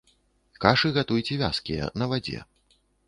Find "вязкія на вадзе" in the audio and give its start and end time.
1.43-2.39